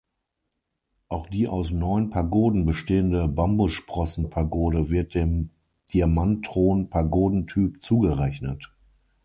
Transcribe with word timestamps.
Auch 1.09 1.27
die 1.27 1.47
aus 1.47 1.73
neun 1.73 2.09
Pagoden 2.09 2.65
bestehende 2.65 3.27
Bambussprossen-Pagode 3.27 4.89
wird 4.89 5.13
dem 5.13 5.51
Diamantthron-Pagoden-Typ 5.93 7.83
zugerechnet. 7.83 8.71